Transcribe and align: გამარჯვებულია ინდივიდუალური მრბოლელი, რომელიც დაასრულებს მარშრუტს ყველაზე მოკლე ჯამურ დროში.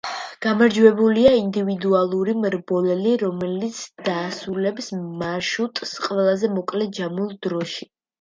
გამარჯვებულია 0.43 1.33
ინდივიდუალური 1.39 2.33
მრბოლელი, 2.45 3.11
რომელიც 3.23 3.81
დაასრულებს 4.07 4.89
მარშრუტს 5.21 5.93
ყველაზე 6.07 6.51
მოკლე 6.55 6.89
ჯამურ 7.01 7.37
დროში. 7.49 7.87